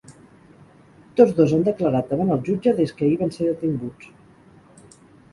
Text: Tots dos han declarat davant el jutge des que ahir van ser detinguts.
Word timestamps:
Tots 1.19 1.33
dos 1.39 1.51
han 1.57 1.65
declarat 1.67 2.09
davant 2.13 2.31
el 2.35 2.41
jutge 2.47 2.73
des 2.79 2.93
que 3.01 3.05
ahir 3.07 3.19
van 3.19 3.33
ser 3.35 3.49
detinguts. 3.51 4.97